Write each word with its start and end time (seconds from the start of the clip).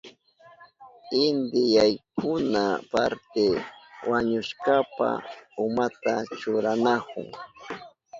Inti 1.23 1.61
yaykuna 1.75 2.63
parti 2.91 3.45
wañushkapa 4.09 5.09
umanta 5.65 6.13
churanahun. 6.39 7.27